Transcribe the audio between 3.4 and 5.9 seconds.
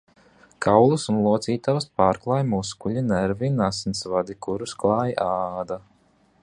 un asinsvadi, kurus klāj āda.